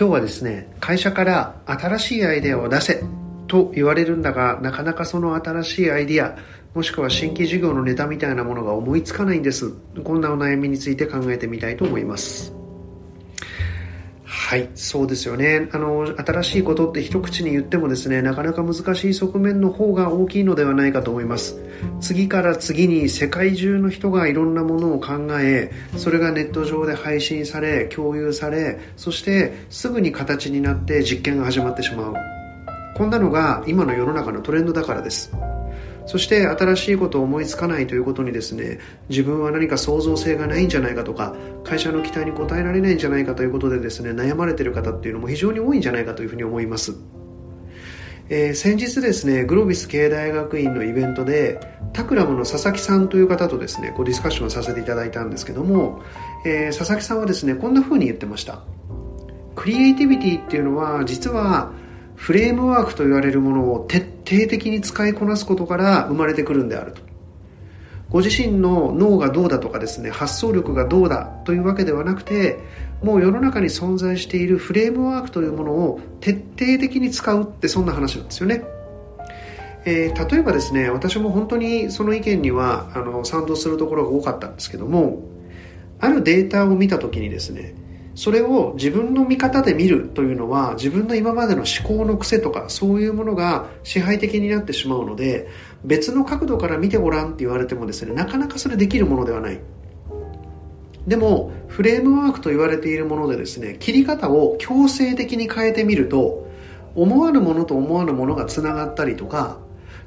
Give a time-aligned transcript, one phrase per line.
[0.00, 3.04] 今日はですね会社から新しいアイデアを出せ
[3.48, 6.38] と言われるんだがなかなかその新しいアイデア
[6.72, 9.70] もしくは新規事業のネタみたいなものが思いつかないんです。
[10.02, 12.59] こんなお悩みについて考えてみたいと思います。
[14.50, 15.68] はい、そうですよね。
[15.70, 21.56] あの、新しいことって一口に言ってもですね、なかなか難しい側面の方が大きいのではないかと思います。
[22.00, 32.14] 次から次に世界中の人がいろんなものを考え、それがネット上で配信され、共有され、そしてすぐに形になって実験が始まってしまう。
[32.96, 35.30] こんなのが今の世の中のトレンドだからです。
[36.06, 38.78] そして新しいことを思いつかないということにですね
[39.08, 46.94] 自分は何か創造性がないんじゃないかとか会社の期待に応えられないんじゃないかということでですね悩まれている方っていうのも非常に多いんじゃないかというふうに思います、
[48.28, 51.60] えー、先日ですねグロビス経営大学院のイベントで
[51.92, 56.02] タクラムの佐々木さんという方とですねこうディスカッションさせていただいたんですけども、
[56.46, 58.62] えー、佐々木さんはですねこんなふうに言ってました。
[59.56, 61.72] クリエイティビティっていうのは実は
[62.14, 67.02] フレームワークと言われるものを徹底定的に使いこなすことから生まれてくるんであると。
[68.10, 72.58] ご自身の脳がどうだとかですね、発想力がどうだというわけではなくて、
[73.02, 78.64] もう世の中に存在しているフレームワークというものを徹底的に使うってそんな話なんですよね。
[79.84, 85.22] えー、例えばですね、私も本当にその意見にはあの賛同するところが多かったんですけども、
[85.98, 87.74] あるデータを見た時にですね、
[88.14, 95.48] それを自分の見方で見るというのは自分の今までの思考の癖とかそういうものが支配的になってしまうので
[95.84, 99.60] 別の角度から見てごらんって言われてもですねなかなかそれできるものではない。
[101.06, 106.46] でもフレームワークと言われているものでですね切り方を強制的に変えてみると
[106.94, 109.58] 思わぬものと思わぬものがつながったりとか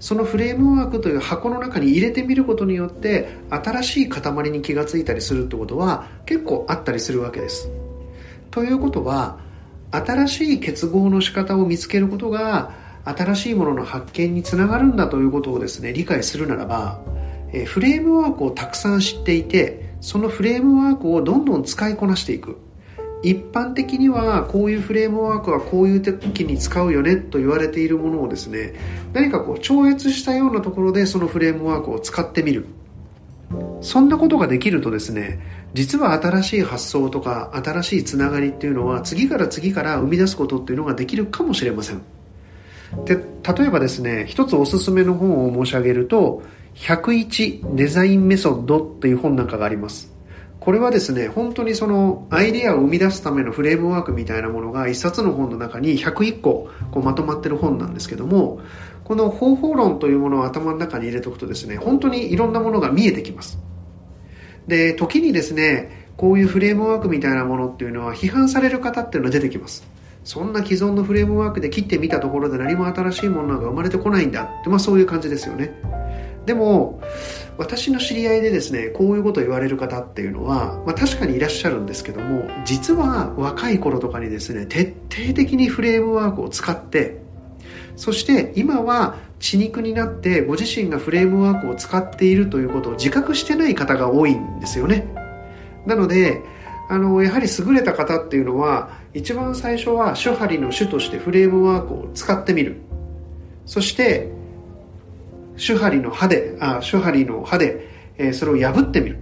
[0.00, 7.70] そのフレームワークという箱の中に入れてみることによって新しい塊に気がついたりするってことは結構あったりするわけです。
[8.52, 9.38] ということは
[9.90, 12.72] 新しい結合の仕方を見つけることが
[13.04, 17.00] 新しいものの発見につながるんだということをですね理解するならば
[17.52, 22.58] えフレームワークをたくさん知っていてそのフレームワークをどんどん使いこなしていく。
[23.24, 28.74] 一般的にはこういうフレームワークはこういう時に使うよねと言われているものをですね
[29.12, 32.66] 何かこう超越したようなところでそのフレームワークを使ってみる。
[33.82, 35.40] そんなことができるとですね
[35.74, 42.02] 実は新しい発想とか新しいつながりっていうのは次から次から生み出すことっていうのができるかもしれません。
[43.04, 46.42] で例えばですね一つおすすめの本を申し上げると
[46.74, 50.12] 101デザインメソッドっていう本なんかがあります。
[50.60, 58.60] これはですね本当にそのアイデアを生み出すためのフレームワークみたいなものが一冊の本の中に101個こうまとまってる本なんですけども
[59.02, 63.58] この方法論というものを頭の中に入れておくとですね本当にいろんなものが見えてきます。
[64.66, 69.86] で、時にですね、こういうフレームワークみたいなものっていうのは批判される方っていうのは出てきます。
[70.24, 75.72] そんな既存のフレームワークで切ってみたところで何も新しいものが生まれてこないんだって、まあそういう感じですよね。
[76.46, 77.00] でも、
[77.58, 87.21] 私の知り合いでですね、こういうことを言われる方っていうのは、まあ確かにいらっしゃるんですけども、実は若い頃とかにですね、徹底的にフレームワークを使って、
[88.02, 95.06] そして今は血肉になってご自身がフレームワークを使っているということを自覚してない方が多いんですよね。
[95.86, 96.42] なので
[96.88, 102.78] あのやはり優れた方っていうのは一番最初は手張りの手としてフレームワークを使ってみる。
[103.66, 104.32] そして
[105.56, 109.20] 守破離の破であ守破離の破で、えー、それを破ってみる。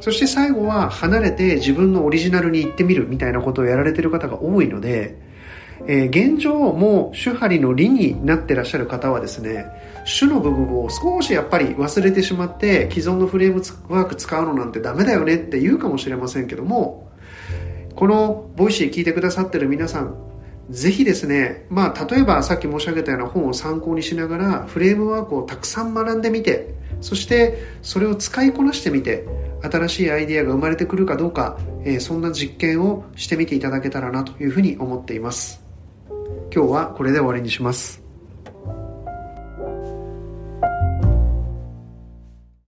[0.00, 5.26] そして最後は離れて自分のオリジナルに行ってみるみたいなことをやられてる方が多いので
[5.86, 9.66] えー、現状も守破離の離になってらっしゃる方はですね
[10.04, 13.62] 守の部分を少しやっぱり忘れてしまって既存のフレーム
[13.94, 17.10] ワーク使うのなんてダメだよねって言うかもしれませんけども
[17.94, 20.16] この Voicy 聞いてくださってる皆さん
[20.70, 29.26] ぜひですね、まあ、例えばさっき申し上げたような本を参考にしながらフレームワークをたくさん学んでみてそしてそれを使いこなしてみて
[29.62, 35.67] 新しいアイデアが生まれてくるかどうか、えー、そんな実験をしてみていただけたらなというふうに思っています。
[36.54, 38.07] 今日はこれで終わりにします。